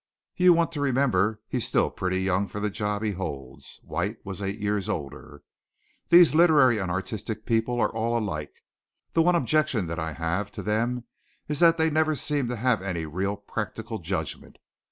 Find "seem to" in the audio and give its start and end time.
12.15-12.55